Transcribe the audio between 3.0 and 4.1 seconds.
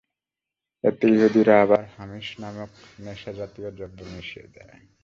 নেশা জাতীয় দ্রব্য